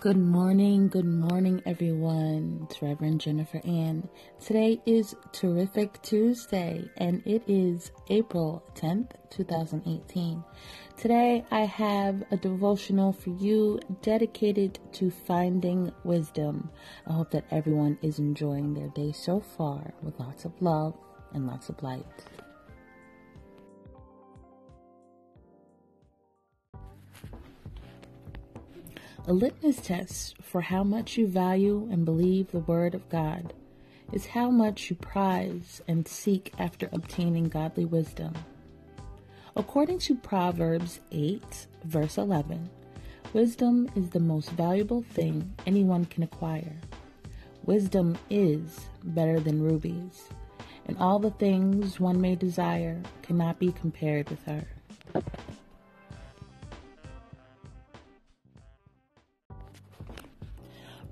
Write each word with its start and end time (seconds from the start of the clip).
Good 0.00 0.16
morning, 0.16 0.86
good 0.86 1.06
morning, 1.06 1.60
everyone. 1.66 2.60
It's 2.62 2.80
Reverend 2.80 3.20
Jennifer 3.20 3.60
Ann. 3.64 4.08
Today 4.38 4.80
is 4.86 5.16
Terrific 5.32 6.00
Tuesday, 6.02 6.84
and 6.98 7.20
it 7.26 7.42
is 7.48 7.90
April 8.08 8.62
10th, 8.76 9.10
2018. 9.30 10.44
Today, 10.96 11.44
I 11.50 11.62
have 11.62 12.22
a 12.30 12.36
devotional 12.36 13.12
for 13.12 13.30
you 13.30 13.80
dedicated 14.00 14.78
to 14.92 15.10
finding 15.10 15.92
wisdom. 16.04 16.70
I 17.04 17.14
hope 17.14 17.32
that 17.32 17.46
everyone 17.50 17.98
is 18.00 18.20
enjoying 18.20 18.74
their 18.74 18.90
day 18.90 19.10
so 19.10 19.40
far 19.40 19.94
with 20.00 20.20
lots 20.20 20.44
of 20.44 20.52
love 20.62 20.94
and 21.32 21.44
lots 21.44 21.70
of 21.70 21.82
light. 21.82 22.06
A 29.28 29.34
litmus 29.34 29.76
test 29.82 30.36
for 30.40 30.62
how 30.62 30.82
much 30.82 31.18
you 31.18 31.26
value 31.26 31.86
and 31.92 32.06
believe 32.06 32.50
the 32.50 32.60
Word 32.60 32.94
of 32.94 33.06
God 33.10 33.52
is 34.10 34.24
how 34.24 34.50
much 34.50 34.88
you 34.88 34.96
prize 34.96 35.82
and 35.86 36.08
seek 36.08 36.54
after 36.58 36.88
obtaining 36.92 37.50
godly 37.50 37.84
wisdom. 37.84 38.32
According 39.54 39.98
to 39.98 40.14
Proverbs 40.14 41.00
8, 41.12 41.66
verse 41.84 42.16
11, 42.16 42.70
wisdom 43.34 43.90
is 43.94 44.08
the 44.08 44.18
most 44.18 44.48
valuable 44.52 45.02
thing 45.02 45.54
anyone 45.66 46.06
can 46.06 46.22
acquire. 46.22 46.78
Wisdom 47.64 48.16
is 48.30 48.88
better 49.04 49.40
than 49.40 49.62
rubies, 49.62 50.30
and 50.86 50.96
all 50.96 51.18
the 51.18 51.32
things 51.32 52.00
one 52.00 52.18
may 52.18 52.34
desire 52.34 52.98
cannot 53.20 53.58
be 53.58 53.72
compared 53.72 54.30
with 54.30 54.42
her. 54.44 54.64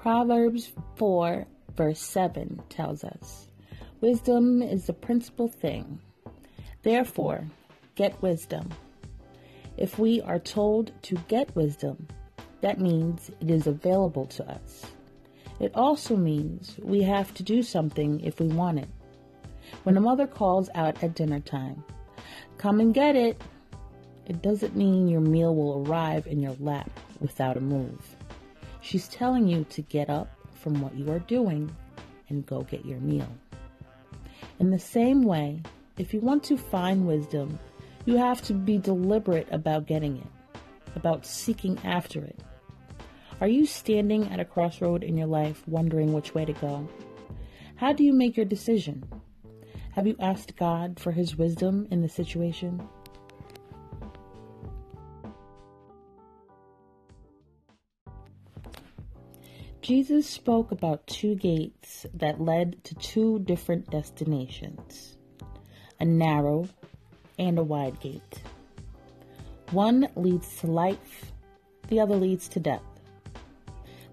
Proverbs 0.00 0.72
4, 0.96 1.46
verse 1.76 2.00
7 2.00 2.62
tells 2.70 3.04
us 3.04 3.48
Wisdom 4.00 4.62
is 4.62 4.86
the 4.86 4.94
principal 4.94 5.46
thing. 5.46 6.00
Therefore, 6.82 7.44
get 7.96 8.22
wisdom. 8.22 8.70
If 9.76 9.98
we 9.98 10.22
are 10.22 10.38
told 10.38 10.90
to 11.02 11.16
get 11.28 11.54
wisdom, 11.54 12.08
that 12.62 12.80
means 12.80 13.30
it 13.42 13.50
is 13.50 13.66
available 13.66 14.24
to 14.28 14.50
us. 14.50 14.86
It 15.60 15.72
also 15.74 16.16
means 16.16 16.76
we 16.82 17.02
have 17.02 17.34
to 17.34 17.42
do 17.42 17.62
something 17.62 18.20
if 18.20 18.40
we 18.40 18.46
want 18.46 18.78
it. 18.78 18.88
When 19.82 19.98
a 19.98 20.00
mother 20.00 20.26
calls 20.26 20.70
out 20.74 21.04
at 21.04 21.14
dinner 21.14 21.40
time, 21.40 21.84
come 22.56 22.80
and 22.80 22.94
get 22.94 23.16
it, 23.16 23.42
it 24.24 24.40
doesn't 24.40 24.74
mean 24.74 25.08
your 25.08 25.20
meal 25.20 25.54
will 25.54 25.86
arrive 25.86 26.26
in 26.26 26.40
your 26.40 26.56
lap 26.58 26.88
without 27.20 27.58
a 27.58 27.60
move. 27.60 28.16
She's 28.80 29.08
telling 29.08 29.46
you 29.46 29.64
to 29.70 29.82
get 29.82 30.08
up 30.08 30.28
from 30.54 30.80
what 30.80 30.94
you 30.94 31.10
are 31.10 31.18
doing 31.20 31.74
and 32.28 32.46
go 32.46 32.62
get 32.62 32.84
your 32.84 33.00
meal. 33.00 33.28
In 34.58 34.70
the 34.70 34.78
same 34.78 35.22
way, 35.22 35.62
if 35.98 36.14
you 36.14 36.20
want 36.20 36.44
to 36.44 36.56
find 36.56 37.06
wisdom, 37.06 37.58
you 38.06 38.16
have 38.16 38.42
to 38.42 38.54
be 38.54 38.78
deliberate 38.78 39.48
about 39.50 39.86
getting 39.86 40.16
it, 40.16 40.60
about 40.96 41.26
seeking 41.26 41.78
after 41.84 42.24
it. 42.24 42.40
Are 43.40 43.48
you 43.48 43.66
standing 43.66 44.30
at 44.30 44.40
a 44.40 44.44
crossroad 44.44 45.02
in 45.02 45.16
your 45.16 45.26
life 45.26 45.62
wondering 45.66 46.12
which 46.12 46.34
way 46.34 46.44
to 46.44 46.52
go? 46.54 46.88
How 47.76 47.92
do 47.92 48.04
you 48.04 48.12
make 48.12 48.36
your 48.36 48.46
decision? 48.46 49.04
Have 49.92 50.06
you 50.06 50.16
asked 50.20 50.56
God 50.56 51.00
for 51.00 51.12
His 51.12 51.36
wisdom 51.36 51.86
in 51.90 52.02
the 52.02 52.08
situation? 52.08 52.86
Jesus 59.90 60.24
spoke 60.24 60.70
about 60.70 61.04
two 61.08 61.34
gates 61.34 62.06
that 62.14 62.40
led 62.40 62.84
to 62.84 62.94
two 62.94 63.40
different 63.40 63.90
destinations 63.90 65.16
a 65.98 66.04
narrow 66.04 66.68
and 67.40 67.58
a 67.58 67.64
wide 67.64 67.98
gate. 67.98 68.40
One 69.72 70.06
leads 70.14 70.60
to 70.60 70.68
life, 70.68 71.32
the 71.88 71.98
other 71.98 72.14
leads 72.14 72.46
to 72.50 72.60
death. 72.60 72.84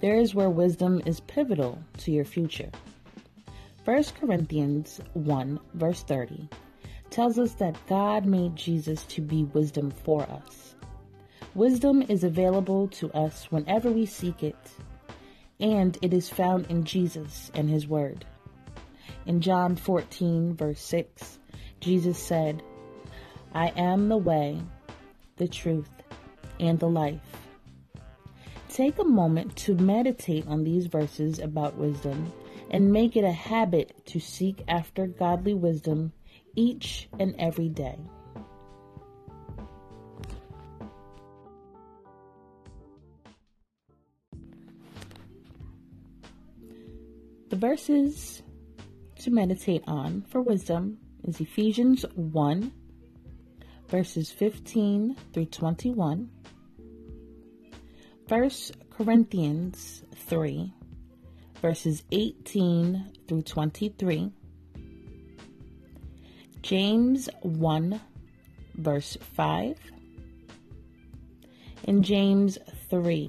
There 0.00 0.16
is 0.16 0.34
where 0.34 0.50
wisdom 0.50 1.00
is 1.06 1.20
pivotal 1.20 1.82
to 2.00 2.12
your 2.12 2.26
future. 2.26 2.70
1 3.86 4.04
Corinthians 4.20 5.00
1, 5.14 5.58
verse 5.72 6.02
30, 6.02 6.50
tells 7.08 7.38
us 7.38 7.54
that 7.54 7.86
God 7.88 8.26
made 8.26 8.56
Jesus 8.56 9.04
to 9.04 9.22
be 9.22 9.44
wisdom 9.44 9.90
for 9.90 10.28
us. 10.28 10.74
Wisdom 11.54 12.02
is 12.10 12.24
available 12.24 12.88
to 12.88 13.10
us 13.12 13.50
whenever 13.50 13.90
we 13.90 14.04
seek 14.04 14.42
it 14.42 14.58
and 15.62 15.96
it 16.02 16.12
is 16.12 16.28
found 16.28 16.66
in 16.66 16.84
Jesus 16.84 17.50
and 17.54 17.70
His 17.70 17.86
Word. 17.86 18.26
In 19.24 19.40
John 19.40 19.76
14, 19.76 20.54
verse 20.54 20.80
6, 20.80 21.38
Jesus 21.80 22.18
said, 22.18 22.62
I 23.54 23.68
am 23.68 24.08
the 24.08 24.16
way, 24.16 24.60
the 25.36 25.46
truth, 25.46 25.90
and 26.58 26.78
the 26.78 26.88
life. 26.88 27.20
Take 28.68 28.98
a 28.98 29.04
moment 29.04 29.54
to 29.58 29.76
meditate 29.76 30.46
on 30.48 30.64
these 30.64 30.86
verses 30.86 31.38
about 31.38 31.76
wisdom 31.76 32.32
and 32.70 32.92
make 32.92 33.16
it 33.16 33.24
a 33.24 33.32
habit 33.32 34.04
to 34.06 34.18
seek 34.18 34.64
after 34.66 35.06
godly 35.06 35.54
wisdom 35.54 36.12
each 36.56 37.08
and 37.18 37.34
every 37.38 37.68
day. 37.68 37.98
The 47.52 47.58
verses 47.58 48.42
to 49.18 49.30
meditate 49.30 49.84
on 49.86 50.22
for 50.30 50.40
wisdom 50.40 50.96
is 51.22 51.38
Ephesians 51.38 52.02
1, 52.14 52.72
verses 53.88 54.30
15 54.30 55.14
through 55.34 55.44
21, 55.44 56.30
1 58.26 58.50
Corinthians 58.88 60.02
3, 60.14 60.72
verses 61.60 62.02
18 62.10 63.12
through 63.28 63.42
23, 63.42 64.32
James 66.62 67.28
1, 67.42 68.00
verse 68.76 69.18
5, 69.36 69.78
and 71.84 72.02
James 72.02 72.56
3, 72.88 73.28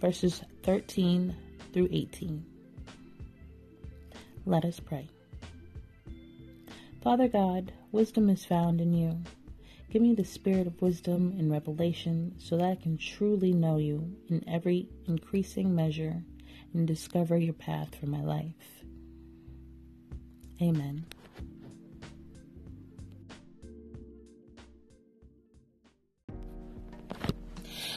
verses 0.00 0.40
13 0.62 1.36
through 1.74 1.90
18. 1.92 2.46
Let 4.44 4.64
us 4.64 4.80
pray. 4.80 5.08
Father 7.02 7.28
God, 7.28 7.72
wisdom 7.90 8.28
is 8.28 8.44
found 8.44 8.80
in 8.80 8.92
you. 8.92 9.18
Give 9.90 10.02
me 10.02 10.14
the 10.14 10.24
spirit 10.24 10.66
of 10.66 10.80
wisdom 10.80 11.34
and 11.38 11.50
revelation 11.50 12.34
so 12.38 12.56
that 12.56 12.64
I 12.64 12.74
can 12.76 12.96
truly 12.96 13.52
know 13.52 13.78
you 13.78 14.16
in 14.28 14.42
every 14.48 14.88
increasing 15.06 15.74
measure 15.74 16.22
and 16.72 16.86
discover 16.86 17.36
your 17.36 17.52
path 17.54 17.94
for 17.94 18.06
my 18.06 18.22
life. 18.22 18.84
Amen. 20.60 21.04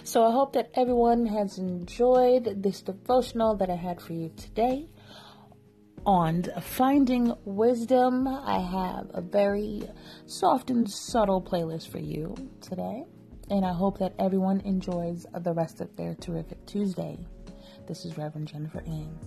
So 0.03 0.23
I 0.23 0.31
hope 0.31 0.53
that 0.53 0.72
everyone 0.75 1.25
has 1.25 1.57
enjoyed 1.57 2.62
this 2.62 2.81
devotional 2.81 3.56
that 3.56 3.69
I 3.69 3.75
had 3.75 4.01
for 4.01 4.13
you 4.13 4.31
today 4.38 4.88
on 6.06 6.44
finding 6.62 7.34
wisdom. 7.46 8.28
I 8.28 8.60
have 8.60 9.10
a 9.14 9.22
very 9.22 9.84
soft 10.28 10.70
and 10.70 10.90
subtle 10.90 11.42
playlist 11.42 11.90
for 11.90 12.00
you 12.00 12.36
today, 12.62 13.04
and 13.50 13.66
I 13.66 13.74
hope 13.74 13.98
that 14.00 14.14
everyone 14.20 14.62
enjoys 14.62 15.26
the 15.34 15.54
rest 15.54 15.82
of 15.82 15.96
their 15.96 16.16
terrific 16.16 16.66
Tuesday. 16.66 17.18
This 17.88 18.06
is 18.06 18.18
Reverend 18.18 18.48
Jennifer 18.48 18.84
Ann. 18.86 19.18